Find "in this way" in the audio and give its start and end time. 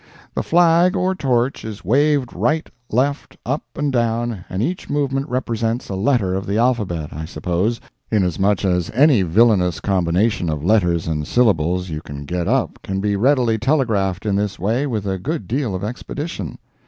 14.25-14.87